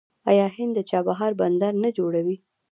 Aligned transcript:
آیا 0.29 0.47
هند 0.55 0.73
د 0.77 0.79
چابهار 0.89 1.31
بندر 1.41 1.73
نه 1.83 1.89
جوړوي؟ 1.97 2.37